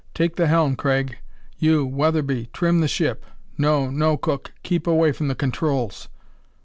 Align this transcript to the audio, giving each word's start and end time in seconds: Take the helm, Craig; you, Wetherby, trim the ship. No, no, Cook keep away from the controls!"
Take 0.15 0.35
the 0.35 0.47
helm, 0.47 0.75
Craig; 0.75 1.19
you, 1.59 1.85
Wetherby, 1.85 2.47
trim 2.53 2.81
the 2.81 2.87
ship. 2.87 3.23
No, 3.55 3.91
no, 3.91 4.17
Cook 4.17 4.51
keep 4.63 4.87
away 4.87 5.11
from 5.11 5.27
the 5.27 5.35
controls!" 5.35 6.09